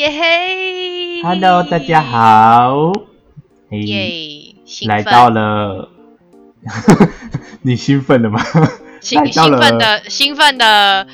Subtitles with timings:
[0.00, 2.90] 耶嘿，Hello，大家好，
[3.68, 5.90] 嘿，耶，兴来到了，
[7.60, 8.40] 你兴奋了吗？
[9.02, 11.06] 兴兴奋的兴奋的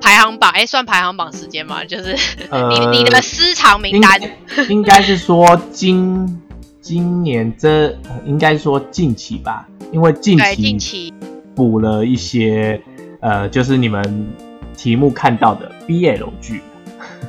[0.00, 1.84] 排行榜，哎，算排行榜时间吗？
[1.84, 2.16] 就是
[2.50, 4.20] 呃 你你的私藏名单，
[4.68, 6.40] 应该是说今
[6.80, 11.10] 今年这应该说近期吧，因为近期，近期。
[11.10, 11.14] 期
[11.56, 12.80] 补了一些
[13.20, 14.32] 呃，就是你们
[14.76, 16.62] 题目看到的 BL 剧，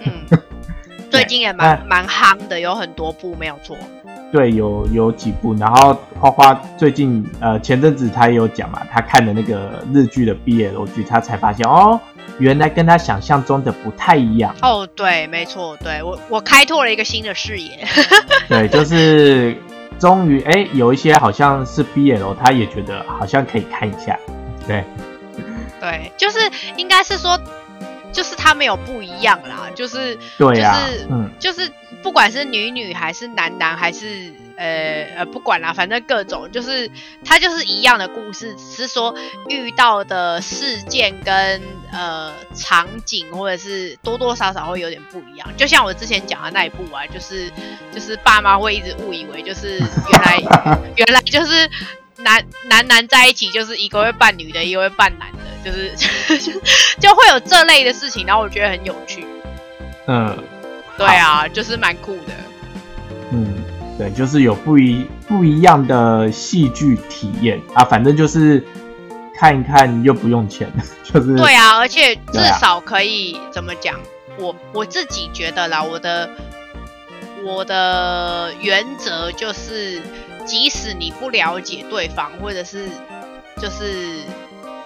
[0.05, 0.39] 嗯，
[1.11, 3.77] 最近也蛮蛮夯的，有很多部没有错。
[4.31, 11.99] 对，有有几部，然后花花最近呃前阵子他也有讲嘛，他看的那个日剧的 BL 剧，他才发现哦，
[12.39, 14.55] 原来跟他想象中的不太一样。
[14.61, 17.85] 哦，对，没错，对我我开拓了一个新的视野。
[18.47, 19.57] 对，就是
[19.99, 24.17] 终于哎，有一些好像是 BL，他也觉得好像可以看一下。
[24.65, 24.85] 对，
[25.81, 26.39] 对，就是
[26.77, 27.37] 应该是说，
[28.11, 31.71] 就是他们有不一样啦，就是对呀、就是嗯，就是
[32.03, 36.89] 不管是女女还是男男还是呃呃不管啦，反正各种就是
[37.23, 39.15] 他就是一样的故事，只是说
[39.47, 45.47] 遇到的事件跟呃场景或者是多多少少会有点不一样。
[45.57, 47.51] 就像我之前讲的那一部啊，就是
[47.93, 50.37] 就是爸妈会一直误以为就是原来
[50.97, 51.69] 原来就是。
[52.23, 55.95] 男男男在一起就是一个会扮女的，一个会扮男的，就是
[56.39, 56.51] 就
[56.99, 59.25] 就会有这类的事情，然后我觉得很有趣。
[60.07, 60.37] 嗯
[60.97, 62.33] 对啊，就是蛮酷的。
[63.31, 63.63] 嗯，
[63.97, 68.63] 对，就是有不一不一样的戏剧体验啊，反正就是
[69.35, 70.71] 看一看又不用钱，
[71.03, 73.99] 就是对啊，而且至少可以、怎么讲？
[74.37, 76.29] 我我自己觉得啦，我的
[77.43, 80.01] 我的原则就是，
[80.45, 82.89] 即使你不了解对方，或者是
[83.61, 84.19] 就是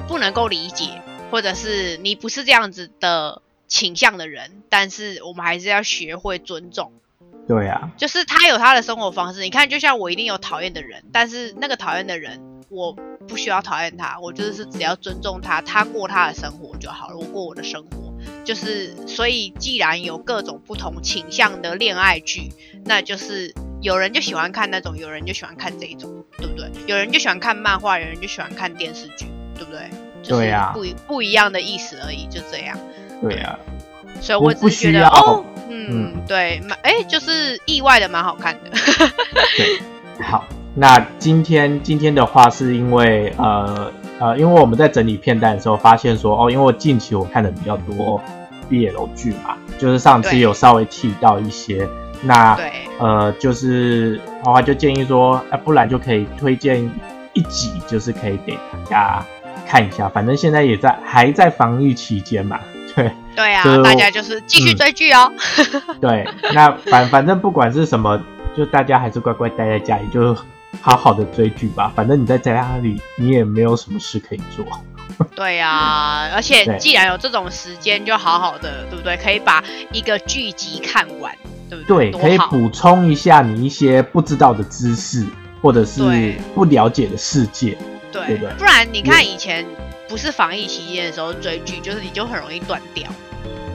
[0.07, 6.91] 不能够理解，或者是你不是这样子的倾向的人，但是我们还是要学会尊重。
[7.47, 9.41] 对啊，就是他有他的生活方式。
[9.41, 12.93] 你看，就像我一定有讨厌的人，但是那个讨厌的人，我
[13.27, 18.13] 不需要讨厌他，我就是只要尊重他，他过他的生活就好了，我过我的生活。
[18.43, 22.51] 就是，所以既然有各种不同倾向的恋爱剧，
[22.83, 26.71] 那就是有人就喜欢看那种，有人就喜欢看这一种，对不对？
[26.87, 29.89] 有人就喜欢看漫画，有人就喜欢看电视剧，对不对？
[30.21, 32.77] 就是对啊不一不一样的意思而已，就这样。
[33.21, 33.57] 对啊，
[34.19, 38.71] 所以我不只是觉得不需要哦，嗯，嗯对，蛮哎，就是意外的蛮好看的。
[39.55, 48.19] 对，好，那今天今天的话是因为呃呃，因为我们在整理片单的时候发现说，哦，因为我近期我看的比较多
[48.69, 51.87] BL 剧嘛，就是上次有稍微提到一些，
[52.23, 56.89] 那对，呃，就是花花就建议说，哎、不然就可以推荐
[57.33, 59.25] 一集，就是可以给大家
[59.67, 62.59] 看一下，反正现在也在还在防疫期间嘛，
[62.95, 63.11] 对。
[63.35, 65.29] 对啊，大家就是继续嗯追剧哦。
[65.99, 68.17] 对，那反反正不管是什么，
[68.55, 70.33] 就大家还是乖乖待在家里，就
[70.79, 71.91] 好好的追剧吧。
[71.93, 74.65] 反正你在家里，你也没有什么事可以做。
[75.35, 79.17] 对啊，而且既然有这种时间，就好好的，对不对？
[79.17, 79.61] 可以把
[79.91, 81.33] 一个剧集看完，
[81.69, 85.25] 对不对，对可以补充一下你一些不知道的知识，
[85.61, 87.77] 或者是不了解的世界。
[88.15, 89.65] 对对不对不然你看以前
[90.07, 93.07] 不是防疫期间的时候追剧，就是你就很容易断掉，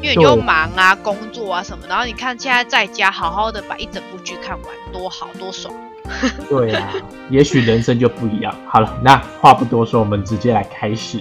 [0.01, 1.85] 因为你就忙啊、工作啊什么。
[1.89, 5.75] 然后你看现在在家好好的把一整部剧看完，多好多爽。
[6.49, 6.93] 对啊，
[7.29, 8.53] 也许人生就不一样。
[8.69, 11.19] 好了，那话不多说，我们直接来开始。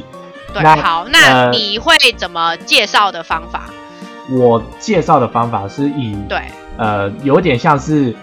[0.51, 3.69] 对，那好，那呃你会怎么介绍的方法？
[4.31, 6.41] 我介绍的方法是以对，
[6.77, 8.15] 呃，有点像是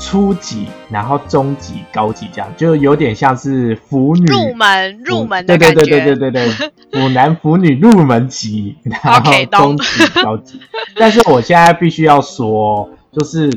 [0.00, 5.82] 初级，然后中级、高级这样，就有点像是腐女入门入门的对感觉。
[5.84, 6.48] 对对对对对
[6.90, 9.84] 对，腐男腐女入门级，然后中级、
[10.22, 10.58] 高级。
[10.96, 13.52] 但是我现在必须要说，就是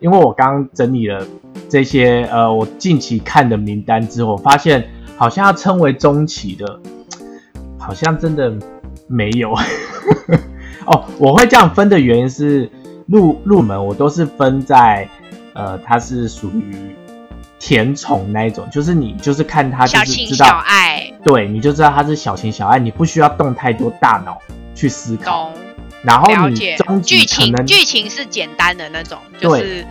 [0.00, 1.26] 因为我刚整理了
[1.70, 4.86] 这些呃我近期看的名单之后，我发现
[5.16, 6.78] 好像要称为中期的，
[7.78, 8.52] 好像真的
[9.08, 9.54] 没有。
[10.84, 12.70] 哦，我会这样分的原因是
[13.06, 15.08] 入入门我都是分在
[15.56, 16.94] 呃，它是属于
[17.58, 24.38] 甜宠那一种，就是你就是看它就小情小是知道，爱，对，你就知道它是小情小爱，你不需要动太多大脑
[24.74, 25.50] 去思考。
[26.02, 29.84] 然后你了解中剧情剧情是简单的那种，就是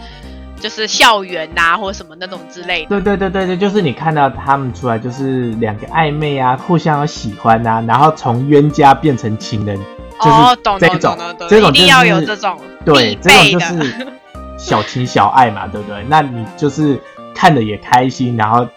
[0.61, 2.89] 就是校园呐、或什么那种之类的。
[2.89, 9.77] 对对对对对，就是你看到他们出来就是两个暧昧啊，互相有喜欢啊，然后从冤家变成情人，
[10.21, 13.59] 就是哦，懂这种懂懂懂懂，这种一定要有这种对，这种。
[13.59, 14.07] 就是
[14.57, 16.03] 小情小爱嘛，对不对？
[16.07, 16.99] 那你就是
[17.33, 18.67] 看的也开心，然后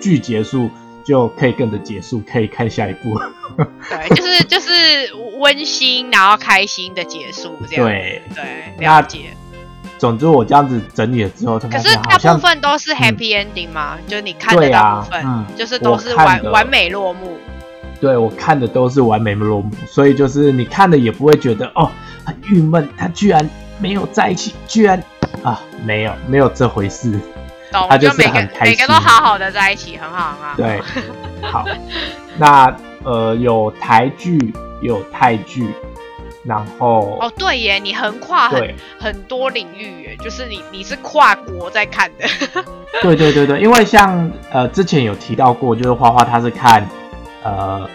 [0.00, 0.70] 剧结束
[1.04, 3.18] 就可以跟着结束，可以看下一部。
[3.88, 4.70] 对，就是就是
[5.38, 7.84] 温馨然后开心的结束这样。
[7.86, 8.44] 对对，
[8.78, 9.26] 那了解。
[9.98, 13.96] 总之我这样子整理了之后，可可是大部分都是 happy ending 吗？
[14.08, 17.38] 就是你看的大部分，嗯就是都是完完美落幕。
[18.00, 21.88] 对我看的都是完美落幕，所以就是你看的也不会觉得哦
[22.24, 23.48] 很郁闷，他居然
[23.78, 25.04] 没有在一起，居然啊
[25.84, 27.18] 没有没有这回事。
[27.70, 28.74] 懂，他就是每个很开心。
[28.74, 30.56] 每个都好好的在一起，很好很好。
[30.56, 30.80] 对，
[31.48, 31.64] 好，
[32.36, 34.38] 那呃有台剧
[34.82, 35.66] 有泰剧，
[36.44, 42.26] 然后、哦，对耶，你横跨很很多领域耶，就是你你是跨国在看的。
[43.00, 46.86] 对对对对，因为像呃之前有提到过，就是花花她是看
[47.42, 47.88] 呃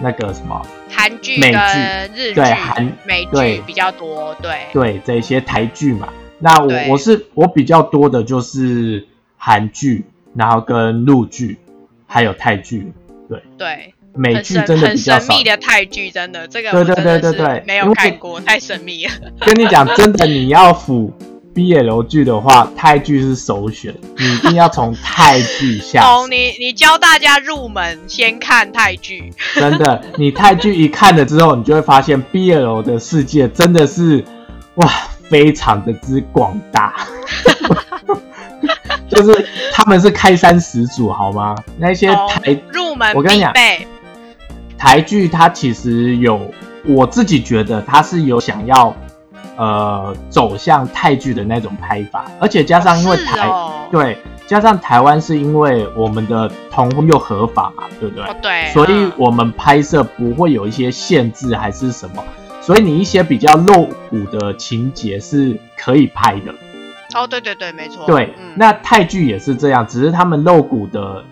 [0.00, 1.58] 那个什么韩剧美剧。
[2.14, 4.68] 日剧、对韩美剧比较多，对。
[4.72, 6.08] 对这些台剧嘛，
[6.38, 10.04] 那我我是我比较多的就是韩剧，
[10.34, 11.58] 然后跟陆剧，
[12.06, 12.92] 还有泰剧，
[13.28, 15.20] 对对，美剧真的比较少。
[15.20, 19.12] 神秘的泰剧，真的这个对对对对对没有看过，太神秘了。
[19.40, 21.12] 跟你讲，真的你要辅
[21.54, 26.06] BL 剧的话，泰剧是首选，你一定要从泰剧下手。
[26.26, 29.32] 懂你你教大家入门，先看泰剧。
[29.54, 34.24] 真的，你泰剧一看了之后，你就会发现 BL 的世界真的是
[34.74, 34.90] 哇，
[35.28, 36.94] 非常的之广大。
[39.08, 41.54] 就是他们是开山始祖，好吗？
[41.78, 43.52] 那些哦台入门我跟你讲。
[44.76, 46.52] 台剧，它其实有
[46.84, 48.94] 我自己觉得它是有想要
[49.56, 58.24] 呃走向泰剧的那种拍法，而且加上因为台、哦，对，加上台湾是因为我们的同婚又合法嘛，对不对？
[58.24, 62.22] 哦对，所以嗯我们拍摄不会有一些限制还是什么，
[62.64, 66.54] 所以你一些比较露骨的情节是可以拍的。
[67.14, 68.06] 哦对对对，没错。
[68.06, 71.24] 对，嗯那泰剧也是这样，只是他们露骨的，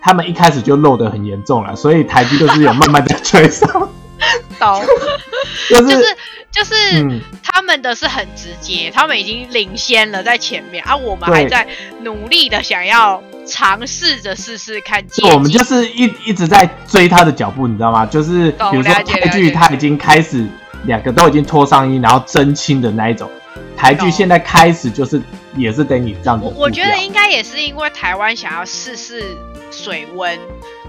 [0.00, 3.68] 他们一开始就露得很严重了，所以台剧就是有慢慢的追上，
[4.58, 4.82] 懂，
[5.68, 6.16] 就就是是
[6.50, 6.74] 就是。
[7.02, 11.66] 嗯，他们的是很直接，他们已经领先了在前面，啊，我们还在
[12.02, 18.06] 努力的想要尝试着试试看我们就是一一直在追他的脚步，你知道吗？
[18.06, 20.46] 就是比如说泰剧，他已经开始
[20.84, 23.30] 两个都已经脱上衣，然后真亲的那一种。
[23.76, 25.20] 台剧现在开始就是
[25.56, 29.36] 也是等你这样子我我觉得应该也是因为台湾想要试试
[29.70, 30.36] 水温，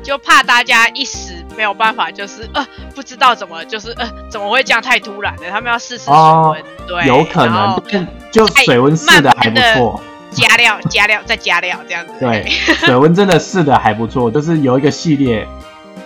[0.01, 2.65] 就怕大家一时没有办法，就是呃
[2.95, 6.55] 不知道怎么就是呃怎么会这样太突然的，他们要试试水温，哦
[6.87, 10.01] 对，有可，能就水温试的还不错。
[10.31, 12.13] 加料 加料再加料这样子。
[12.19, 12.47] 对，
[12.85, 15.47] 水温真的试的还不错，就是有一个系列，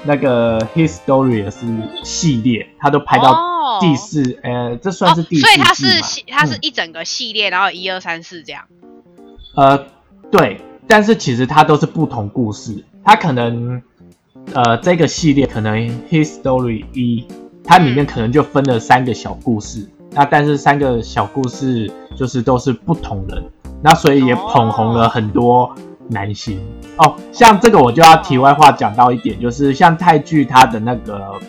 [0.03, 1.59] 那个 History 是
[2.03, 3.33] 系列，他都拍到
[3.73, 8.63] 哦第四，呃，这算是第四哦、所以它是系它是嗯一整个系列，然后一二三四这样。
[9.55, 9.85] 呃，
[10.31, 13.81] 对，但是其实它都是不同故事，它可能
[14.53, 15.77] 呃这个系列可能
[16.09, 17.25] History 一，
[17.63, 23.43] 它里面可能就分了三个小故事，那但是三个小故事就是都是不同人，
[23.81, 25.73] 那所以也捧红了很多
[26.09, 26.59] 男星
[26.97, 27.15] 哦。
[27.31, 31.39] 像这个我就要题外话讲到一点，就是像泰剧它的那个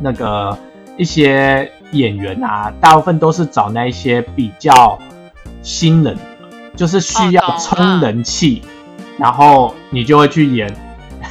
[0.00, 0.58] 那个
[1.02, 4.96] 一些演员啊，大部分都是找那一些比较
[5.60, 6.20] 新人的，
[6.76, 8.62] 就是需要哦懂冲人气，
[9.18, 10.72] 然后你就会去演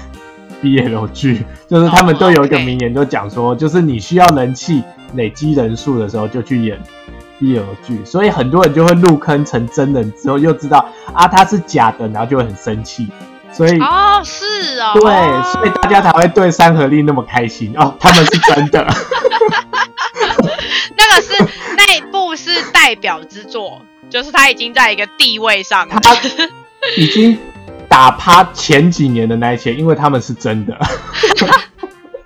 [0.62, 4.84] BL 剧，就是他们都有一个名言，就讲说，就是你需要人气
[5.16, 6.78] 累积人数的时候，就去演
[7.40, 13.08] BL 剧，所以很多人就会入坑成真人之后，又知道啊他是假的，然后就会很生气，
[13.52, 13.80] 所以。
[13.80, 14.92] 哦，是哦。
[14.94, 15.02] 对，
[15.52, 18.86] 所以大家才会对三合力那么开心哦，他们是真的。
[20.98, 21.34] 那个是
[21.76, 26.00] 那一部是代表之作，就是他已经在一个地位上了。
[26.02, 26.16] 他
[26.98, 27.38] 已经
[27.88, 30.78] 打趴前几年的那一些，因为他们是真的。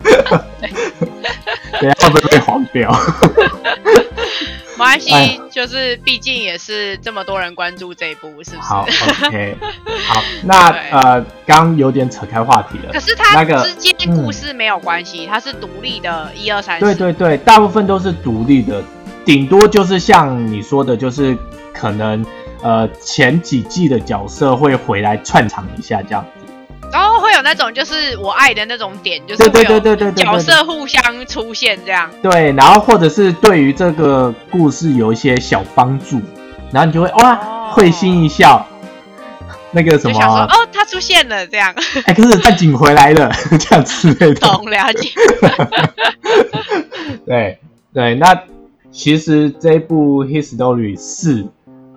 [1.82, 2.89] 等一下会不会被黄标？
[4.75, 8.62] 没关系，哎就是毕竟也是这么多人关注这一部，是不是？
[8.62, 8.86] 好，
[9.27, 9.58] OK，
[10.08, 13.00] 好，那呃，刚有点扯开话题了可。
[13.00, 16.86] 是它那个之间故事没有关系，它是独立的，一二三四。
[16.86, 18.84] 对对对，大部分都是独立的，
[19.24, 21.38] 顶多就是像你说的，就是
[21.74, 22.25] 可能
[22.62, 26.34] 呃前几季的角色会回来串场一下这样子。
[26.95, 32.09] 然后会有那种就是我爱的那种点，就是对对对对对角色互相出现这样。
[32.23, 36.21] 对，然后或者是对于这个故事有一些小帮助，
[36.71, 38.65] 然后你就会哇哦会心一笑。
[39.71, 41.75] 那个什就想说么哦，他出现了这样
[42.05, 44.35] ，，X 战警回来了， 这样之类的。
[44.35, 45.09] 懂了解。
[47.27, 47.59] 对
[47.93, 48.41] 对，那
[48.89, 51.43] 其实这部《History 四》，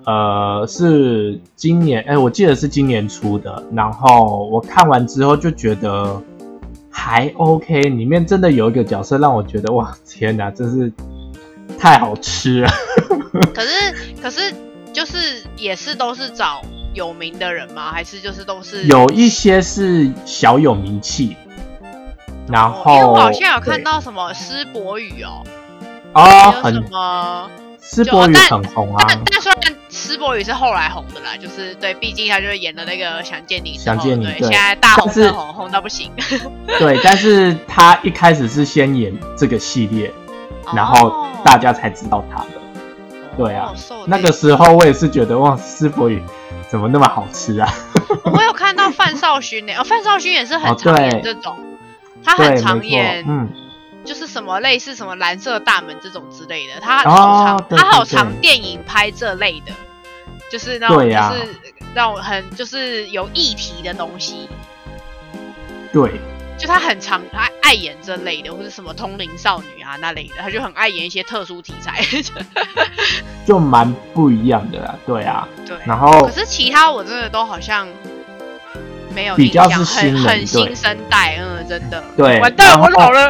[0.09, 3.63] 呃，是今年，哎，我记得是今年出的。
[3.75, 6.19] 然后我看完之后就觉得
[6.91, 10.91] 还 OK，里面真的有一个角色让我觉得，哇，天哪，真是
[11.79, 12.71] 太好吃了。
[13.55, 14.55] 可是，可是
[14.95, 16.63] 就是也是都是找
[16.95, 17.93] 有名的人吗？
[17.93, 21.37] 还是就是都是有一些是小有名气，
[22.47, 25.45] 然后因为我好像有看到什么施柏宇哦，
[26.15, 29.05] 哦，很什么施柏宇很红啊。
[29.07, 29.61] 但但虽然
[29.99, 36.13] 施柏宇是后来红的啦，就是对，毕竟他就是演了那个《想见你》，想见你，对，现在大红大红，红到不行。
[36.79, 40.13] 对，但是他一开始是先演这个系列，
[40.75, 42.51] 然后大家才知道他的。
[43.37, 43.73] 对啊，
[44.07, 46.23] 那个时候我也是觉得哇，施柏宇
[46.69, 47.69] 怎么那么好吃啊？
[48.33, 51.57] 我有看到范少勋呢，哦，范少勋也是很常演这种，
[52.25, 53.49] 他很常演，嗯，
[54.05, 59.73] 就是什么类似什么蓝色大门这种之类的，他好常他好常电影拍这类的，
[60.51, 61.55] 就是那种就是
[61.95, 64.49] 那种很就是有议题的东西，
[65.93, 66.21] 对。
[66.59, 72.05] 就他很常爱爱演这类的，或者什么通灵少女啊那类的，他就很爱演一些特殊题材，
[73.47, 74.93] 就蛮不一样的啦。
[75.07, 75.77] 对啊，对。
[75.87, 77.87] 然后可是其他我真的都好像
[79.15, 82.03] 没有比较是新人很新生代，嗯，真的。
[82.17, 83.27] 对，完蛋，我老了，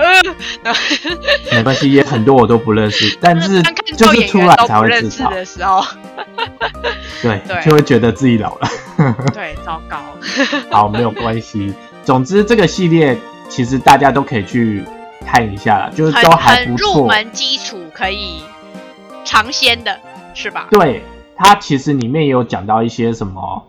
[0.63, 0.75] 嗯。
[1.53, 3.63] 没关系，也很多我都不认识，但是
[3.97, 5.85] 就是出来才会知道的时候，
[7.23, 8.69] 对，就会觉得自己老了。
[9.33, 9.99] 对，糟糕。
[10.71, 11.73] 好，没有关系。
[12.05, 13.17] 总之，这个系列
[13.49, 14.85] 其实大家都可以去
[15.27, 16.95] 看一下了，就是都还不错。
[16.95, 18.43] 入门基础可以
[19.25, 19.99] 尝鲜的
[20.35, 20.69] 是吧？
[20.71, 21.03] 对，
[21.37, 23.67] 它其实里面也有讲到一些什么，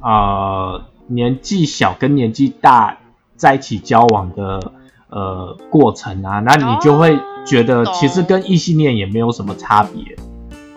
[0.00, 2.96] 呃，年纪小跟年纪大
[3.36, 4.72] 在一起交往的
[5.08, 10.16] 呃过程啊，那你就会觉得其实跟异性恋也没有什么差别。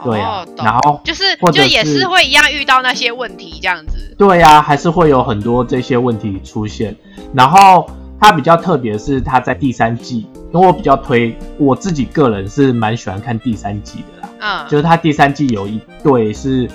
[0.04, 4.16] 对啊，然后就是就也是会一样遇到那些问题这样子。
[4.16, 6.96] 对啊，还是会有很多这些问题出现。
[7.34, 14.30] 然后它比较特别是它在第三季，因为我比较推我自己个人是蛮喜欢看第三季的啦。
[14.40, 16.70] 嗯，就是它第三季有一对是，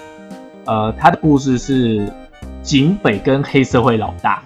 [0.64, 2.12] 呃，他的故事是
[2.62, 4.42] 警匪跟黑社会老大，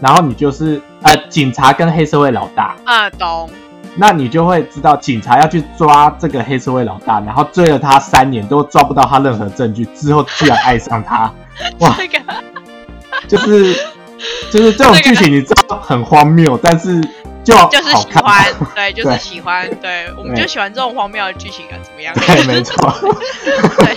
[0.00, 2.74] 然后你就是呃警察跟黑社会老大。
[2.84, 3.48] 啊，懂。
[4.00, 11.32] 那你就会知道，警察要去抓这个黑社会老大，然后追了他三年都抓不到他任何证据，之后居然爱上他，
[11.80, 11.96] 哇！
[13.26, 13.74] 就是
[14.52, 17.00] 就是这种剧情，你知道很荒谬，但是
[17.42, 18.44] 就就是喜欢，
[18.74, 22.14] 对，就是喜欢，对，我们就喜欢这种荒谬的剧情啊，怎么样？
[22.14, 22.76] 对，没错。
[23.78, 23.96] 对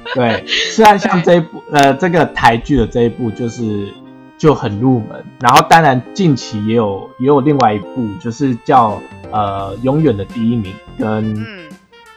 [0.14, 3.92] 对，虽然像这一部呃这个台剧的这一部就是。
[4.38, 9.02] 就很入门，然后当然近期也有也有另外一部，就是叫
[9.32, 11.44] 呃永远的第一名跟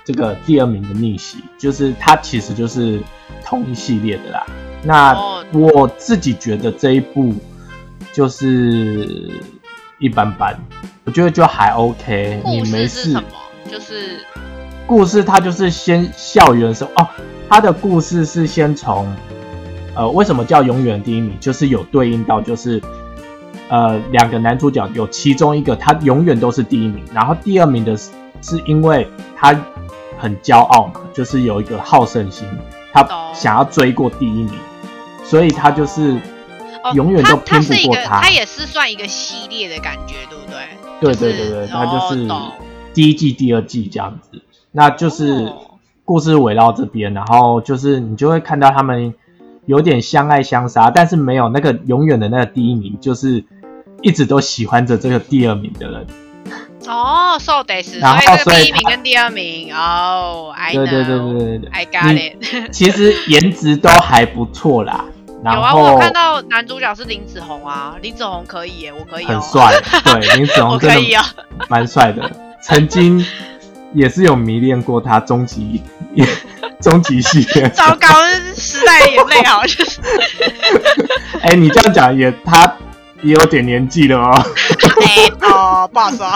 [0.05, 3.01] 这个第二名的逆袭，就是它其实就是
[3.43, 4.45] 同一系列的啦。
[4.83, 5.17] 那
[5.51, 7.33] 我自己觉得这一部
[8.13, 9.31] 就是
[9.97, 10.55] 一般般，
[11.05, 12.39] 我觉得就还 OK。
[12.45, 13.19] 你没事？
[13.67, 14.23] 就是
[14.85, 17.07] 故事，它就是先校园时候哦，
[17.51, 19.05] 它的故事是先从。
[19.93, 21.37] 呃，为什么叫永远第一名？
[21.41, 22.81] 就是有对应到，就是
[23.67, 28.09] 呃，两个男主角有其中一个他永远都是第一名，然后第二名的是
[28.41, 29.05] 是因为
[29.35, 29.53] 他
[30.17, 32.47] 很骄傲嘛，就是有一个好胜心，
[32.93, 34.53] 他想要追过第一名，
[35.25, 36.17] 所以他就是
[36.93, 38.21] 永远都拼不过他。
[38.21, 40.55] 他也是算一个系列的感觉，对不对？
[41.01, 42.29] 对对对对，他就是
[42.93, 44.41] 第一季、第二季这样子，
[44.71, 45.51] 那就是
[46.11, 49.13] 故事围绕这边，然后就是你就会看到他们。
[49.67, 53.45] 有点相爱相杀，但是没有那个永远的那个第一名，就是
[54.01, 56.07] 一直都喜欢着这个第二名的人。
[56.87, 62.71] 哦，so this，然后所以第一名跟第二名，哦，I 对对对对对，I got it。
[62.71, 65.05] 其实颜值都还不错啦。
[65.45, 69.25] 有啊，我看到男主角是林子宏啊，林子宏可以耶，我可以。
[69.25, 69.71] 很帅，
[70.03, 71.23] 对， 林子宏可以啊，
[71.69, 72.29] 蛮帅的。
[72.63, 73.23] 曾经
[73.93, 75.81] 也是有迷恋过他，终极。
[76.81, 78.07] 终极系列， 糟糕，
[78.57, 80.01] 时代的眼泪好像是，
[81.43, 82.75] 哎，你这样讲也，他
[83.21, 84.45] 也有点年纪了哦。
[85.41, 86.27] 哦，不好说。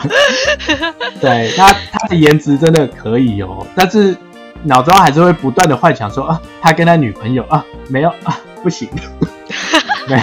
[1.20, 4.16] 对他，他的颜值真的可以哦，但是
[4.62, 8.88] 脑中还是会不断的幻想说啊，他跟他女朋友啊，没有啊，不行，
[10.08, 10.22] 没有，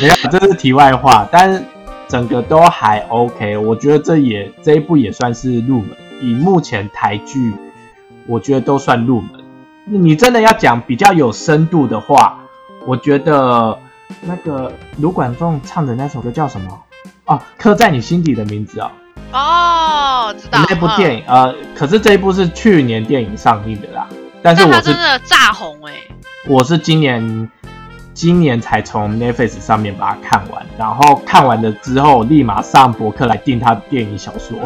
[0.00, 1.28] 没有，这是题外话。
[1.30, 1.62] 但是
[2.08, 5.90] 整个都还 OK，我觉得这也这一部也算是入门，
[6.22, 7.52] 以目前台剧，
[8.26, 9.30] 我觉得都算入门。
[9.84, 12.38] 你真的要讲比较有深度的话，
[12.86, 13.76] 我觉得
[14.22, 16.82] 那个卢广仲唱的那首歌叫什么？
[17.24, 18.90] 哦，刻在你心底的名字哦。
[19.32, 20.64] 哦，知道。
[20.68, 24.06] 那部电影，呃，可是这一部是去年电影上映的啦。
[24.40, 25.94] 但是我是真的炸红哎、
[26.48, 27.48] 我是今年
[28.14, 34.58] 今年才从 Netflix 上面把它看完，然后看完了之后立马上博客来订他的电影小说。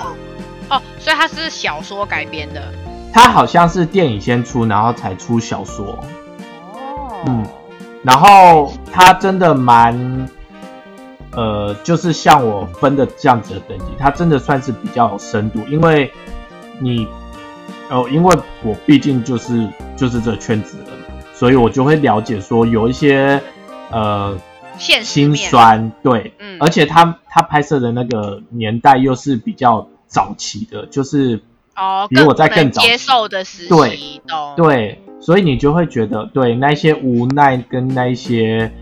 [1.07, 2.61] 哦，所以它是小说改编的。
[3.13, 5.99] 它好像是电影先出，然后才出小说。
[6.75, 7.47] 哦，嗯
[8.03, 10.29] 然后它真的蛮，
[11.33, 16.13] 呃，就是像我分的这样子的等级，它真的算是比较有深度，因为
[16.81, 17.07] 你，
[17.89, 20.93] 哦，因为我毕竟就是就是这圈子的
[21.35, 23.41] 所以我就会了解说有一些
[23.91, 24.37] 呃
[24.79, 31.41] 心酸，对，嗯而且他他拍摄的那个年代又是比较早期的，就是
[31.77, 34.55] 哦，比我在更早接受的时对期，懂？
[34.57, 38.73] 对，所以你就会觉得，对那些无奈跟那些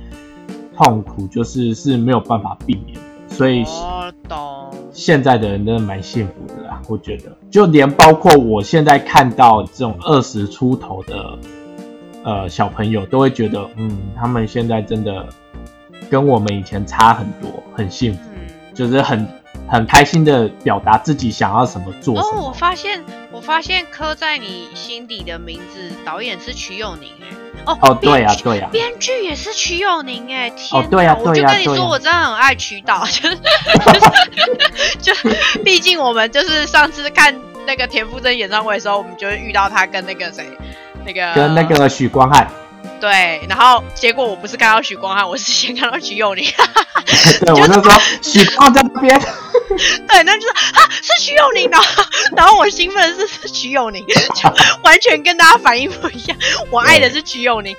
[0.77, 3.01] 痛苦，就是是没有办法避免的。
[3.29, 4.71] 所以哦，懂。
[4.93, 11.37] 现在的人真的蛮幸福的啦，我觉得，就连包括我现在看到这种二十出头的
[12.23, 15.27] 呃小朋友，都会觉得，嗯，他们现在真的
[16.09, 19.27] 跟我们以前差很多，很幸福，嗯，就是很
[19.69, 22.53] 很开心的表达自己想要什么做什哦，我。
[22.53, 27.37] 发现，我发现刻在你心底的名字，导演是曲友宁哎。
[27.67, 30.89] 哦哦，对呀、对呀、编剧也是曲友宁哎，天哪！
[30.91, 33.39] 对呀我就跟你说，我真的很爱曲导， 就是
[35.01, 37.35] 就是，就毕竟我们就是上次看
[37.67, 40.47] 那个田馥甄演唱会的时候，我们就遇到他跟那个谁，
[41.07, 42.47] 那个跟那个许光汉，
[43.01, 46.45] 对，然后结果我不是看到许光汉，我是先看到徐友宁，
[47.41, 49.21] 对 我那时候许光在那边。
[50.07, 52.05] 对，那就是啊是徐友宁，然 后
[52.37, 54.49] 然后我兴奋的是是瞿友宁，就
[54.83, 56.37] 完全跟大家反应不一样，
[56.71, 57.75] 我爱的是徐友宁，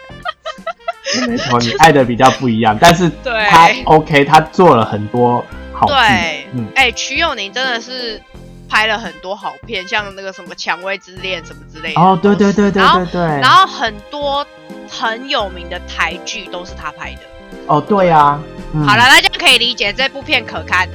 [1.27, 3.45] 没错，你爱的比较不一样，但是对。
[3.50, 8.21] 他 OK，他做了很多好剧，对，嗯，哎、徐友宁真的是
[8.67, 12.01] 拍了很多好片，像那个什么《蔷薇之恋》什么之类的。
[12.01, 14.45] 哦，对对对对对对，然后很多
[14.89, 17.22] 很有名的台剧都是他拍的。
[17.68, 18.39] 哦对啊，
[18.74, 20.88] 嗯好了，，那这样可以理解这部片可看。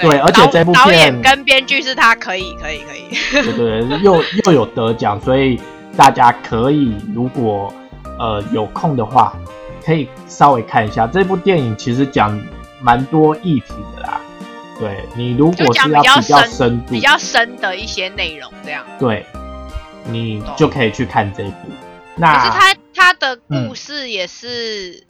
[0.00, 3.42] 对而且这部导演跟编剧是他，可以可以可以。
[3.42, 5.60] 对对对，又 又有得奖，所以
[5.96, 7.72] 大家可以如果
[8.18, 9.32] 呃有空的话，
[9.84, 12.40] 可以稍微看一下这部电影，其实讲
[12.80, 14.20] 蛮多议题的啦。
[14.78, 18.84] 对你如果是要比较深深度，比较深的一些内容，这样。
[19.00, 19.26] 对，
[20.04, 21.56] 你就可以去看这一部。
[21.66, 25.04] 可那是他他的嗯故事也是，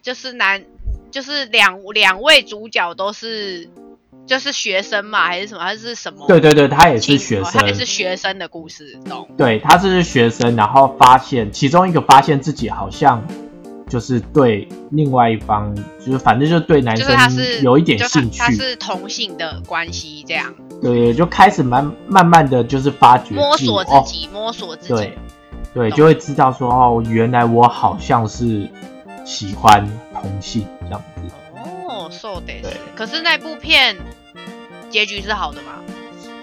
[0.00, 0.62] 就是男，
[1.10, 3.68] 就是两两位主角都是
[4.24, 5.60] 就是学生嘛，还是什么？
[5.60, 6.24] 还是什么？
[6.28, 9.28] 对对对，他也是学生，哦他也是学生的故事，懂？
[9.36, 13.26] 对，他是学生，然后发现其中一个发现自己好像
[13.88, 25.18] 就是对另外一方，就是反正就是对男就生是有一点就他兴趣，他是同性的关系，这样对，就开始慢慢慢的就是发掘摸索自己，摸索自己对。
[25.74, 28.68] 对，就会知道说哦，原来我好像是
[29.24, 31.22] 喜欢同性这样子。
[31.88, 32.76] 哦，so this 对。
[32.94, 33.96] 可是那部片
[34.90, 35.72] 结局是好的吗？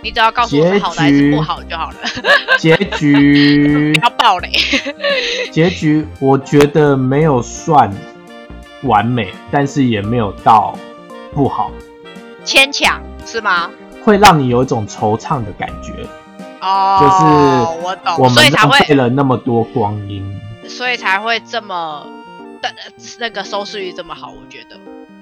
[0.02, 1.98] 你只要告诉我是结好的还是不好就好了，
[2.58, 4.50] 结局 不要爆雷。
[5.52, 7.94] 结局我觉得没有算
[8.84, 10.74] 完美，但是也没有到
[11.34, 11.70] 不好，
[12.46, 13.70] 牵强是吗？
[14.02, 15.94] 会让你有一种惆怅的感觉。
[16.62, 20.40] 哦，就是我懂，我们所以才会，浪费了那么多光阴。
[20.68, 22.06] 所以才会这么
[22.62, 22.70] 的
[23.20, 24.30] 那个收视率这么好。
[24.30, 24.78] 我觉得，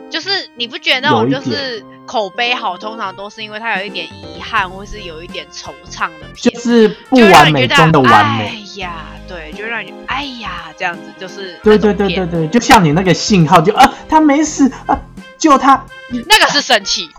[0.10, 8.82] 就是你不觉得那种就是口碑好，通常都是因为它有一点遗憾，或是有一点惆怅的片，就是不完美你觉得中的完哎美。
[8.82, 15.00] 呀，对，就让你哎呀这样子，就是对对对对，对，就像你那个信号，就啊，他没死啊，
[15.38, 15.82] 救他。
[16.28, 17.10] 那个是生气。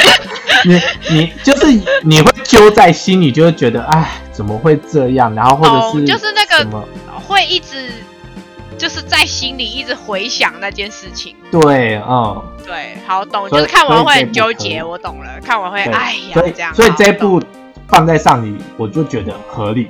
[0.64, 1.66] 你你就是
[2.02, 5.34] 你会揪在心里，就会觉得哎，怎么会这样？
[5.34, 6.86] 然后或者哦是就是那个？
[7.26, 7.90] 会一直
[8.76, 11.36] 就是在心里一直回想那件事情。
[11.50, 15.40] 对，嗯，对，好懂，就是看完会很纠结，我懂了。
[15.44, 17.42] 看完会哎呀所以这样，所以好这部
[17.88, 19.88] 放在上里，我就觉得合理。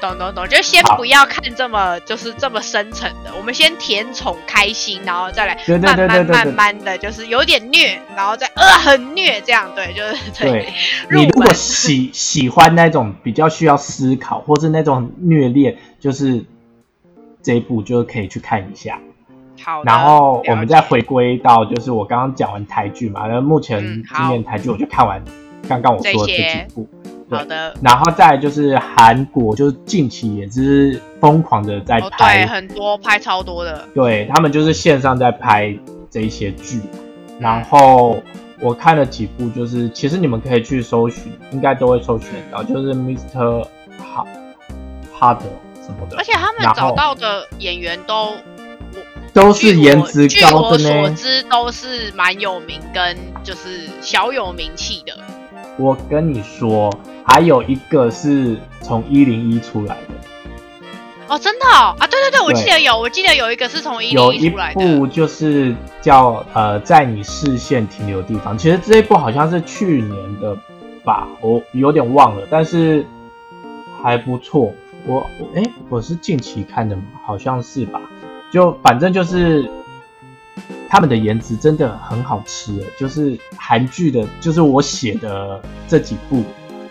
[0.00, 6.40] 懂懂懂，就先不要看这么就是这么深沉的，我们先甜宠开心，然后再来慢慢。
[6.40, 10.72] 慢慢的就是有点虐，然后再呃很虐这样，对，就是对，
[11.10, 16.44] 你如果喜喜欢那种比较需要思考，或是那种虐恋，就是
[17.42, 18.98] 这一部就可以去看一下。
[19.62, 19.82] 好。
[19.84, 25.22] 然后我们再回归到，就是我刚刚讲完台剧嘛，那目前今年台剧我就看完
[25.68, 26.88] 刚刚我说的这几部，
[27.30, 35.76] 好的，然后再来就是韩国，就是近期也是疯狂的在哦对，拍，很多拍超多的，对他们就是线上在拍
[36.10, 38.22] 这一些剧，嗯然后
[38.60, 43.66] 我看了几部，就是其实你们可以去搜寻，应该都会搜寻到，就是 Mr.
[43.98, 44.26] Ha
[45.18, 45.40] Harder
[45.82, 48.32] 什什么的而，且他们找到的演员都
[49.32, 51.10] 都是颜值据高的我所。
[51.10, 55.16] 知都是蛮有名跟就是小有名气的。
[55.76, 56.92] 我跟你说，
[57.24, 60.14] 还有一个是从一零一出来的，
[61.28, 64.98] 哦，真的哦啊，对对对，我记得有，我记得有一个是从一有一零一出来的。
[64.98, 68.56] 部就是叫呃，在你视线停留的地方。
[68.58, 70.56] 其实这一部好像是去年的
[71.04, 73.06] 吧，我有点忘了，但是
[74.02, 74.72] 还不错。
[75.06, 77.02] 我我哎、我是近期看的吗？
[77.24, 78.00] 好像是吧。
[78.52, 79.70] 就反正就是
[80.88, 86.44] 他们的颜值真的很好吃，就是韩剧的，就是我写的这几部，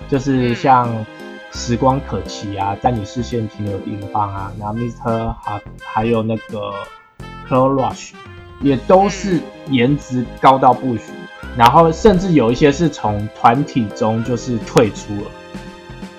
[0.10, 0.90] 就是嗯像
[1.52, 5.34] 《时光可期》啊，在你视线停留的地方啊，然后 Mr.
[5.42, 6.72] 还还有那个
[7.48, 8.12] Clo Rush，
[8.62, 11.14] 也都是颜值高到不行，
[11.56, 15.32] 然后甚至有一些是从团体中就是退出了，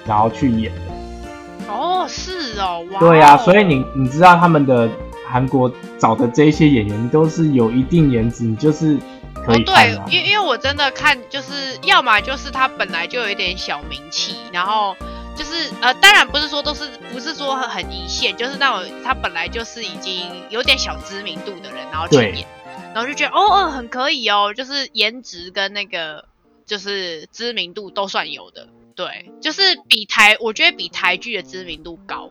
[0.06, 1.72] 然后去演的。
[1.72, 3.00] 哦，是哦，哇哦。
[3.00, 4.88] 对啊，所以你你知道他们的
[5.28, 8.98] 韩国找的这些演员都是有一定颜值，你就是
[9.44, 10.04] 可以哦，看啊。
[10.06, 14.96] 对，因因为我真的看，就是要么就是他本来就有一点小名气，然后
[15.36, 22.46] 就是呃，当然不是说都是不是说很一线，就是那种他本来就是已经有点小知名度的人，然后去演，
[22.94, 26.24] 然后就觉得哦，嗯，很可以哦，就是颜值跟那个
[26.66, 28.68] 就是知名度都算有的。
[28.96, 32.28] 对，就是比台，我觉得比台剧的知名度高，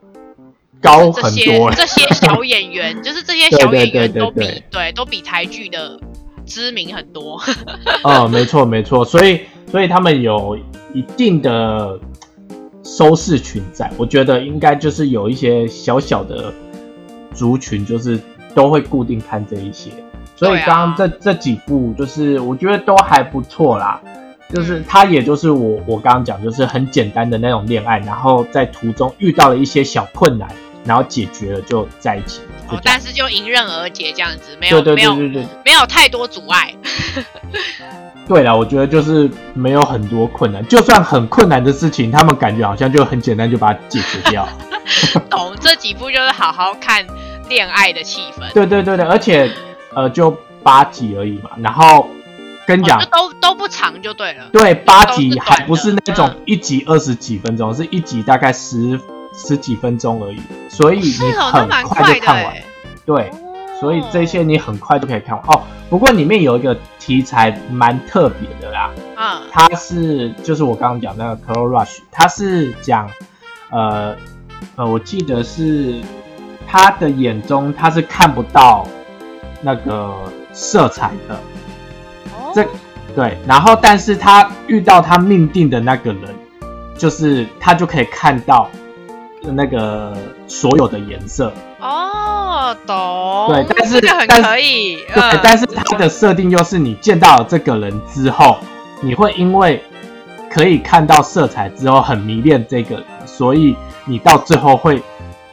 [0.80, 5.98] 高这些很多，这些小演员，就是这些 小演员都比对对都比台剧的
[6.50, 7.40] 知名很多。
[8.02, 10.58] 嗯， 没错没错，所以所以他们有
[10.92, 11.98] 一定的
[12.82, 16.52] 收视群在，我觉得应该就是有一些小小的
[17.32, 18.20] 族群，就是
[18.54, 19.90] 都会固定看这一些，
[20.34, 24.00] 所以刚刚这、这几部就是我觉得都还不错啦。
[24.52, 30.48] 就是嗯它，也就是我我刚刚讲，就是很简单的那种恋爱，然后在途中遇到了一些小困难，
[30.84, 36.74] 然后解决了就在一起，哦，但是就迎刃而解这样子，没有没有对对对没有太多阻碍。
[38.28, 44.48] 对了，我觉得就是没有很多困难，就算很困难的事情，他们感觉好像就很简单就把它解决掉。
[45.28, 47.04] 懂这几部就是好好看
[47.48, 49.50] 恋爱的气氛，对对对对，而且
[49.94, 50.30] 呃就
[50.62, 52.08] 八集而已嘛，然后
[52.66, 54.44] 跟你讲哦、都都不长就对了。
[54.52, 58.98] 对八集还不是那种嗯一集二十几分钟，是一集大概十
[59.34, 62.54] 十几分钟而已，所以你很快就看完。
[62.54, 62.64] 哎。
[63.06, 63.36] 对，哦
[63.80, 65.62] 所以这些你很快就可以看完哦。
[65.88, 73.10] 不过里面有一个题材蛮特别的啦，啊它是就是我刚刚讲那个 Clo Rush，它是讲
[73.70, 74.14] 呃
[74.76, 76.00] 呃，我记得是
[76.68, 78.86] 他的眼中他是看不到
[79.62, 80.14] 那个
[80.52, 81.34] 色彩的，
[82.34, 82.64] 哦这
[83.16, 86.22] 对，然后但是他遇到他命定的那个人，
[86.96, 88.68] 就是他就可以看到
[89.42, 93.48] 那个所有的颜色，哦，懂。
[93.48, 94.96] 对但是这个很可以。
[94.96, 98.58] 对，嗯但是它的设定又是你见到了这个人之后，
[99.00, 99.82] 你会因为
[100.50, 103.74] 可以看到色彩之后很迷恋这个人，所以
[104.04, 105.02] 你到最后会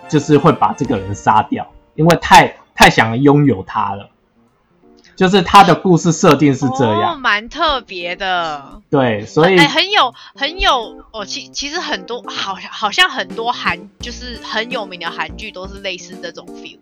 [0.10, 4.10] 就是会把这个人杀掉，因为太太想拥有他了。
[5.18, 8.64] 就是他的故事设定是这哦，样，蛮特别的。
[8.90, 16.78] 对，所以哎、很有很有哦，其其实很多好像好像很多韩就是很有名的韩剧都是类似这种 feel，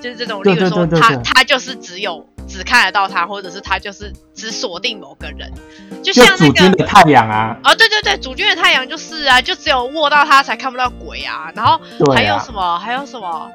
[0.00, 5.52] 就是这种，对例如说他他就是只有只看得到他，或者是他就是只锁定某个人，
[6.02, 11.80] 就就像那个主君的太阳啊，哦，对对对，主君的太阳就是啊，就只有握到他才看不到鬼啊，然后
[12.14, 13.50] 还有什么还有什么，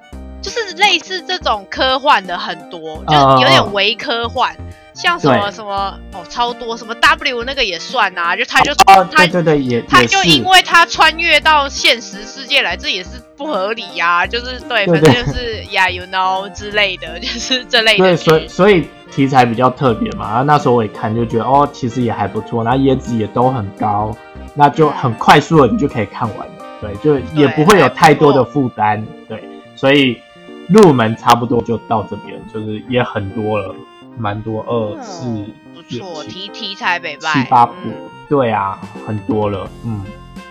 [0.45, 4.55] 就是类似这种科幻的很多，就有点嗯微科幻。
[4.93, 20.29] 像什么什么哦，超多什么 W 那个也算啊，就他就哦，他对对对，也他就因为他穿越到现实世界来，这也是不合理呀、就是对，对反正就是 Yeah you know 之类的，就是这类的对，所以所以题材比较特别嘛。
[20.29, 24.15] 然后那时候我一看就觉得哦，其实也还不错，然后颜值也都很高，
[24.53, 26.47] 那就很快速的你就可以看完。
[26.79, 29.05] 对，就也不会有太多的负担。
[29.27, 29.43] 对，
[29.75, 30.21] 所以
[30.69, 33.75] 入门差不多就到这边，就是也很多了，
[34.17, 37.93] 蛮多二四嗯不错，题题材北拜七八部嗯，
[38.27, 40.03] 对啊，很多了，嗯。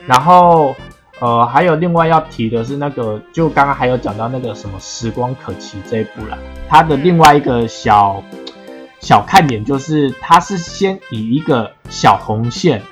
[0.06, 0.74] 然后
[1.20, 6.36] 呃，还有另外要提的是那个，就刚刚还有讲到那个什么《时光可期》这一部啦，
[6.68, 8.22] 它的另外一个小
[9.00, 12.82] 小看点就是，它是先以一个小红线，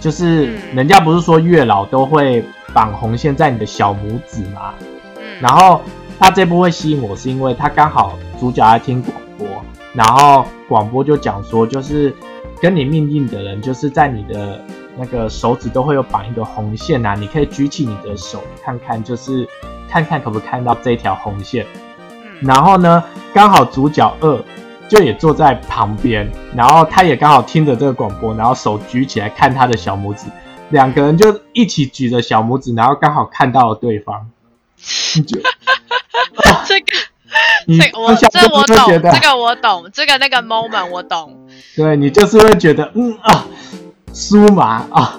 [0.00, 4.72] 就是嗯人家不是说月老都会绑红线在你的小拇指吗？
[5.16, 5.82] 嗯，然后
[6.18, 9.46] 他这部会吸引我，是因为他刚好主角在听广播，
[9.92, 12.14] 然后广播就讲说，就是
[12.60, 14.60] 跟你命定的人，就是在你的
[14.96, 19.46] 那个手指都会有绑一个红线啊，你可以举起你的手看看，就是
[19.88, 21.66] 看看可不可以看到这条红线。
[21.98, 24.40] 嗯，然后呢，刚好主角二
[24.88, 30.26] 就也坐在旁边，然后他也刚好听着这个广播，然后手举起来看他的小拇指，
[30.70, 34.30] 两个人就一起举着小拇指，然后刚好看到了对方。
[36.66, 36.86] 这个
[37.66, 43.46] 你这个我这我懂，这个我懂，这个那个 moment 我懂，对你就是会觉得嗯啊，
[44.12, 45.18] 酥麻啊，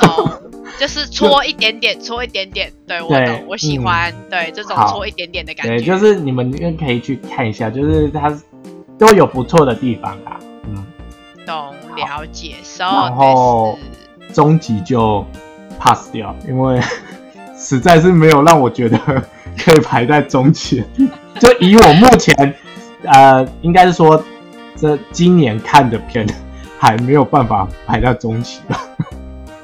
[0.00, 0.30] 懂，
[0.78, 8.36] 就是 搓一点点，搓一点点，对我懂，我喜嗯欢，对这种搓一点点的感觉，对，就是你们可以去看一下，就是它
[8.98, 10.84] 都有不错的地方啊，嗯。
[11.44, 13.76] 懂了解，然后
[14.32, 15.26] 终极就
[15.76, 16.80] pass 掉，因为
[17.62, 18.98] 实在是没有让我觉得
[19.64, 21.18] 可以排在中期的地方。
[21.38, 22.54] 就以我目前，
[23.04, 24.22] 呃，应该是说
[24.76, 26.26] 这今年看的片，
[26.78, 28.80] 还没有办法排在中期吧。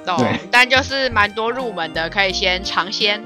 [0.06, 3.20] 懂对，但就是蛮多入门的，可以先尝鲜。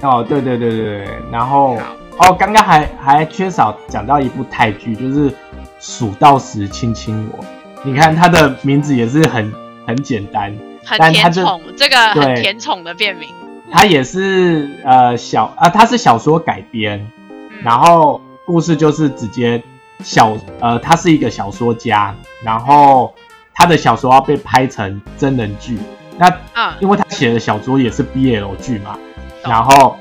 [0.00, 1.76] 哦，对对对对对，然后
[2.18, 5.30] 哦，刚刚还还缺少讲到一部泰剧，就是
[5.78, 7.44] 《数到十亲亲我》。
[7.84, 9.52] 你看它的名字也是很
[9.86, 13.28] 很简单，很甜宠，这个很甜宠的片名。
[13.72, 17.48] 它也是呃小啊，它是小说改编，嗯。
[17.64, 19.62] 然后故事就是直接
[20.04, 23.14] 小呃，他是一个小说家，然后
[23.54, 25.78] 他的小说要被拍成真人剧，
[26.18, 28.98] 那嗯，因为他写的小说也是 BL 剧嘛，
[29.44, 29.96] 然后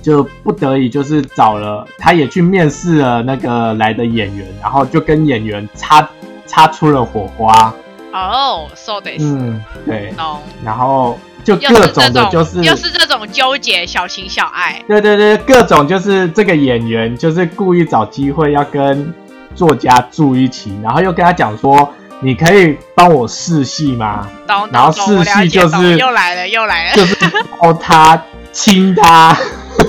[0.00, 6.08] 就不得已就是找了，他也去面试了那个来的演员，然后就跟演员擦
[6.46, 7.74] 擦出了火花，
[8.12, 10.38] 哦，so this，嗯，对，懂。
[10.64, 14.82] 然后就各种，的就是又是这种纠结小情小爱。
[14.86, 19.12] 对对对，各种就是这个演员就是故意找机会要跟
[19.54, 21.88] 作家住一起，然后又跟他讲说，
[22.20, 24.28] 你可以帮我试戏吗？
[24.46, 27.16] 懂然后试戏就是又来了又来了，就是
[27.60, 28.22] 哦他、
[28.52, 29.36] 亲他，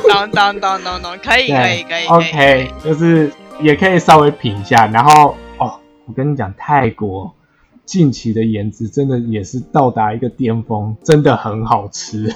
[0.08, 2.06] 懂懂懂懂懂，可以可以可以可以。
[2.08, 4.86] OK，就是也可以稍微品一下。
[4.88, 5.74] 然后哦，
[6.06, 7.34] 我跟你讲，泰国
[7.90, 12.32] 近期的颜值真的也是到达一个巅峰，真的很好吃，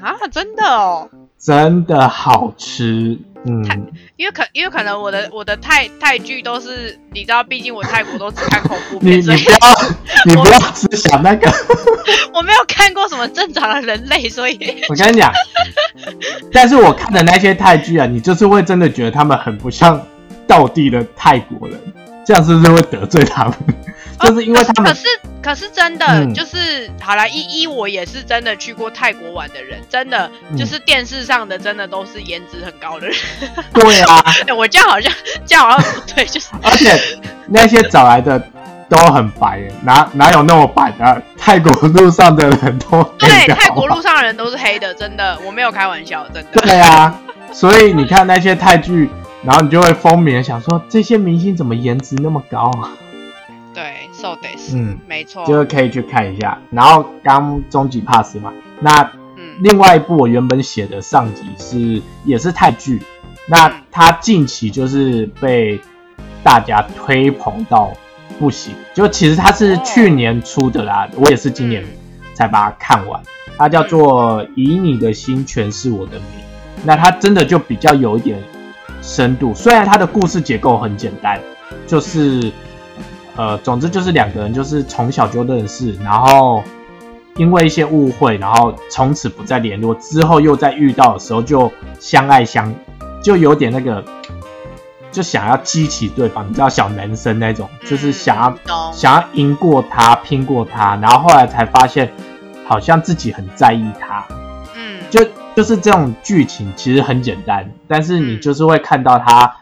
[0.00, 3.18] 啊，真的哦， 真的好吃。
[3.44, 3.64] 嗯，
[4.16, 9.58] 因为可因为可能我的我的泰泰剧都是你知道，毕竟我泰国都只看恐怖 你片，所以你不要
[10.26, 11.50] 你不要只想那个。
[12.32, 14.56] 我没有看过什么正常的人类，所以
[14.88, 15.32] 我跟你讲，
[16.52, 20.00] 但是我看的那些泰剧啊，你就是会真的觉得他们很不像
[20.46, 21.80] 道地的泰国人，
[22.24, 23.54] 这样是不是会得罪他们？
[24.20, 25.06] 就是因为他们可是
[25.42, 33.16] 可是真的、嗯就是好了，一一我也是真的去过泰国玩的人，真的、嗯就是电视上的真的都是颜值很高的人。
[33.72, 35.12] 对啊， 哎我这样好像
[35.44, 36.98] 这样好像不对，就是而且
[37.48, 38.42] 那些找来的
[38.88, 41.22] 都很白耶，哪哪有那么白的？
[41.36, 46.60] 泰国路上的人都 对泰国路上的人都是黑的，真的，我没有开玩笑，真的。
[46.62, 47.14] 对啊，
[47.52, 49.10] 所以你看那些泰剧，
[49.42, 52.88] 然后你就会风靡想说，这些明星怎么颜值那么高啊？
[54.20, 56.58] 对，so this，嗯，没错，就是可以去看一下。
[56.70, 59.02] 然后刚终极 pass 嘛，那
[59.36, 59.44] 嗯。
[59.60, 63.00] 另外一部我原本写的上集是也是泰剧，
[63.46, 65.80] 那它近期就是被
[66.42, 67.92] 大家推捧到
[68.38, 71.84] 不行，就其实它是去年出的啦，我也是今年
[72.34, 73.20] 才把它看完。
[73.56, 76.22] 它叫做《以你的心诠释我的名》，
[76.84, 78.42] 那它真的就比较有一点
[79.00, 81.40] 深度，虽然它的故事结构很简单，
[81.86, 82.52] 就是
[83.36, 86.62] 呃，总之就是两个人就是从小就认识，然后
[87.36, 92.72] 因为一些误会，然后从此不再联络，之后又在遇到的时候就相爱相，
[93.22, 94.04] 就有点那个，
[95.10, 102.12] 就想要激起对方，你知道小男生那种，就是想要、想要赢过他，拼过他，然后后来才发现
[102.64, 104.24] 好像自己很在意他，
[104.76, 108.40] 嗯，就就是这种剧情其实很简单，但是你嗯。
[108.40, 109.56] 就是会看到他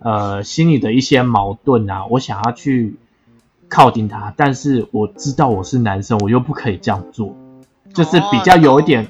[0.00, 2.96] 呃心里的一些矛盾啊，我想要去
[3.68, 7.34] 靠近他，但是我知道我是男生，我又不可以这样做，
[7.92, 9.06] 就是比较有一点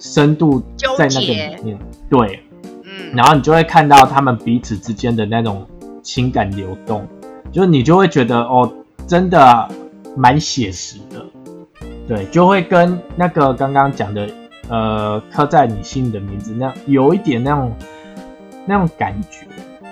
[0.00, 0.62] 深度
[0.96, 2.42] 在那个里面，对，
[2.84, 5.66] 嗯，然后你就会看到他们彼此之间的那种
[6.02, 7.06] 情感流动，
[7.52, 8.72] 就是你就会觉得哦，
[9.06, 9.68] 真的
[10.16, 11.24] 蛮写实的，
[12.08, 14.28] 对，就会跟那个刚刚讲的
[14.68, 17.76] 呃刻在你心里的名字那样有一点那种
[18.64, 19.46] 那种感觉，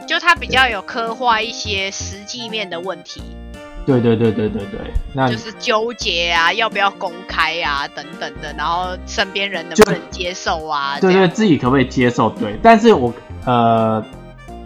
[0.07, 3.22] 就它比较有刻画一些实际面的问题，
[3.87, 10.99] 对对对对对对，那就是纠结啊，要不要公开啊，等等的，然后身边人能不能接受啊？
[11.01, 12.29] 对对自己可不可以接受？
[12.31, 14.05] 对，但是我呃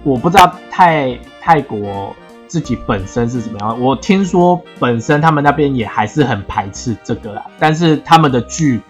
[0.02, 8.80] 我不知道泰泰国自己本身是怎么样，我听说本身他们那边也还是很排斥这个啦，但是他们的剧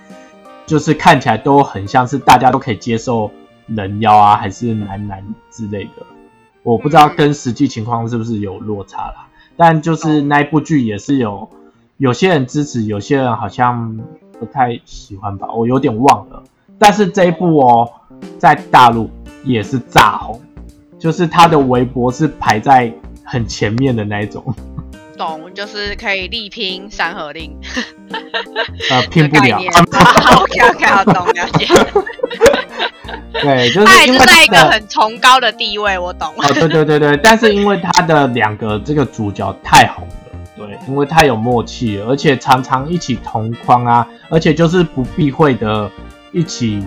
[0.65, 3.29] 就是看起来都很像是大家都可以接受
[3.67, 6.07] 人妖啊，还是男男之类的。
[6.63, 9.27] 我不知道跟实际情况是不是有落差啦。
[9.61, 11.47] 但就是那一部剧也是有
[11.99, 13.95] 有些人支持，有些人好像
[14.39, 16.43] 不太喜欢吧，我有点忘了。
[16.79, 17.87] 但是这一部哦，
[18.39, 19.11] 在大陆
[19.45, 20.41] 也是炸红，
[20.99, 22.91] 就是他的微博是排在
[23.23, 24.43] 很前面的那一种。
[25.21, 27.55] 懂，就是可以力拼《山河令》。
[28.91, 29.59] 呃， 拼不了。
[29.59, 31.67] OK OK，好懂了解。
[33.35, 36.33] 对，就是他还是在一个很崇高的地位，我懂。
[36.39, 40.15] 哦，对对对对，但是因为他的两个这个主角太红了，
[40.57, 45.91] 对，因为太有默契，而且常常一起同框啊，而且就是不避讳的
[46.33, 46.83] 一起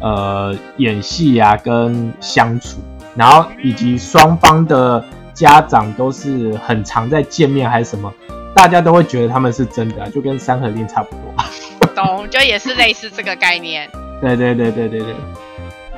[0.00, 2.78] 呃演戏啊，跟相处，
[3.14, 5.04] 然后以及双方的。
[5.36, 8.10] 家长都是很常在见面还是什么，
[8.54, 11.86] 大家都会觉得他们是真的，就跟《三合令》差不多。
[11.94, 13.86] 懂，就也是类似这个概念。
[14.20, 15.14] 对对对对对对。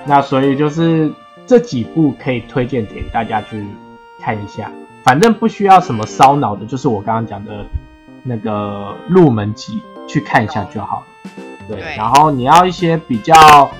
[0.05, 1.13] 那所以就是
[1.47, 3.65] 这几部可以推荐给大家去
[4.21, 4.73] 看一下，
[5.05, 7.65] 反正不需要什么烧脑的，就是我刚刚讲的
[8.25, 11.33] 那个入门级去看一下就好了。
[11.69, 13.71] 对，然后你要一些比较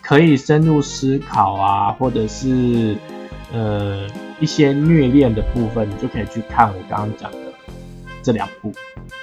[0.00, 2.96] 可以深入思考啊，或者是
[3.52, 4.06] 呃。
[4.40, 7.38] 一些虐恋的部分，你就可以去看我刚刚讲的
[8.22, 8.72] 这两部。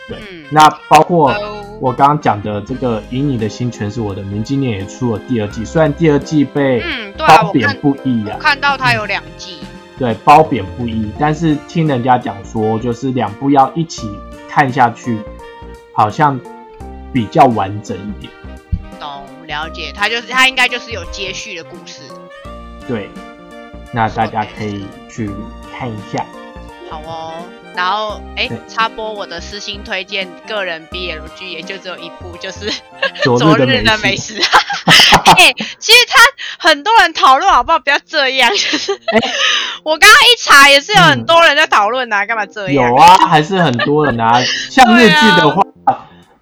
[0.08, 1.34] 对，那包括
[1.82, 6.82] 我刚刚讲的这个《以你的心全是我的》，名今年也出了第二季，虽然第二季被
[7.18, 9.58] 褒贬不一啊，看到它有两季，
[10.00, 14.10] 对，褒贬不一，但是听人家讲说，就是两部要一起
[14.48, 15.20] 看下去，
[15.92, 16.40] 好像
[17.12, 18.32] 比较完整一点。
[18.98, 22.04] 懂，了解，它就是它应该就是有接续的故事。
[22.88, 23.10] 对。
[23.92, 25.30] 那大家可以去
[25.78, 26.26] 看一下，
[26.90, 27.34] 好哦。
[27.76, 32.72] 然后，哎，插播我的私心推荐个人 BLG，也就只有一部，就是
[33.38, 34.40] 《昨日的美食》。
[35.38, 36.20] 哎，其实他
[36.58, 37.78] 很多人讨论，好不好？
[37.78, 38.92] 不要这样，就是
[39.84, 42.90] 我刚刚一查，也是有很多人在讨论啊，干嘛这样？
[42.90, 44.42] 有啊，还是很多人啊。
[44.72, 45.62] 像日剧的话，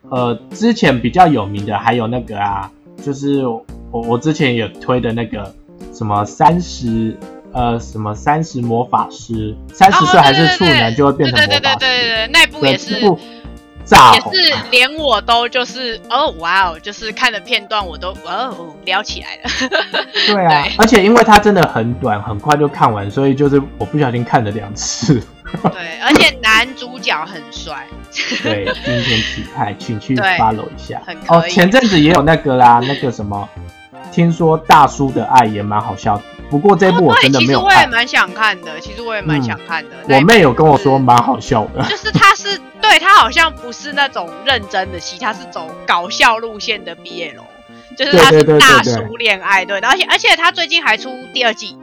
[0.10, 2.72] 呃，之前比较有名的还有那个啊，
[3.04, 5.54] 就是我我之前有推的那个
[5.94, 7.14] 什么三十。
[7.56, 11.60] 呃，什么三十魔法师，三十岁还是处男就会变成魔法师？
[11.60, 13.02] 对对对对对那部也是
[13.86, 19.70] 炸也是连我都就是哦哇哦，就是看的片段我都哦撩起来了。
[20.28, 25.22] 对啊，而且因为它真的很短，很快就看完，所以就是我不小心看了两次。
[25.72, 27.88] 对，而且男主角很帅。
[28.44, 31.02] 对，今天体派，请去 follow 一下。
[31.28, 33.48] 哦，前阵子也有那个啦，那个什么，
[34.16, 36.24] 听说大叔的爱也蛮好笑的。
[36.50, 37.68] 不过这部我真的没有看。
[37.68, 39.90] 其实我也蛮想看的，其实我也蛮想看的。
[40.08, 41.84] 我妹有跟我说蛮好笑的。
[41.90, 47.42] 就是他是对他好像不是那种认真的戏，他是走搞笑路线的 BL，
[47.98, 51.78] 就是他是大叔恋爱对，而且而且他最近还出第二季，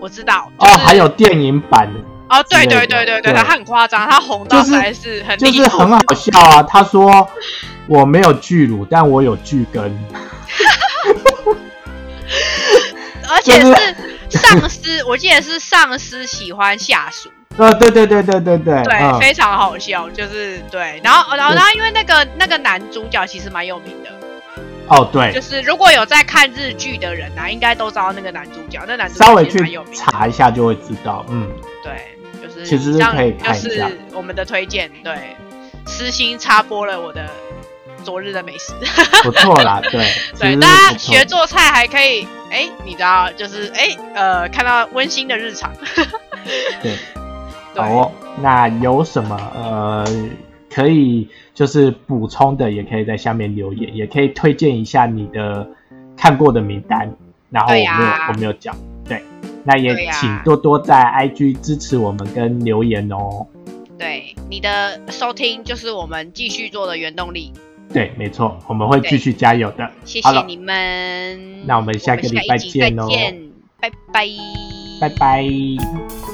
[0.00, 0.50] 我知道。
[0.56, 2.00] 哦，还有电影版的。
[2.28, 6.60] 哦，对对对对对，他很夸张，他红到还是很就是很好笑啊。
[6.64, 7.28] 他说
[7.86, 9.96] 我没有巨乳，但我有巨根。
[13.28, 17.30] 而且是上司，我记得是上司喜欢下属。
[17.58, 21.00] 呃，对对对对对对，对，非常好笑，就是对。
[21.04, 24.10] 然后，然后，然后，因为那个那个男主角其实蛮有名的。
[24.88, 28.80] 哦，对，就是如果有在看日剧的人啊，应该都知道那个男主角。
[28.86, 29.58] 那男主稍微去
[29.94, 31.48] 查一下就会知道，嗯，
[31.84, 33.90] 对，就是其实是可以看一下。
[34.12, 35.36] 我们的推荐，对，
[35.86, 37.28] 私心插播了我的。
[38.02, 38.72] 昨日的美食。
[39.22, 40.04] 不错啦，对
[40.38, 45.72] 对，大家学做菜还可以，哎，你知道，就是哎，呃，看到温馨的日常。
[46.82, 46.96] 对，
[47.76, 50.04] 好哦，那有什么呃
[50.68, 55.66] 可以就是补充的，也可以在下面留言，也可以推荐一下你的
[56.16, 57.14] 看过的名单，
[57.50, 58.74] 然后我没有我没有讲，
[59.08, 59.22] 对，
[59.64, 63.46] 那也请多多在 IG 支持我们跟留言哦。
[63.98, 67.52] 对，你的收听就是我们继续做的原动力。
[67.92, 69.90] 对，没错，我们会继续加油的。
[70.04, 73.08] 谢谢你们，那我们下个礼拜见喽，
[73.80, 74.26] 拜拜，
[75.00, 76.31] 拜拜。